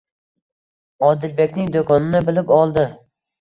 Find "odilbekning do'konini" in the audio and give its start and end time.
1.09-2.23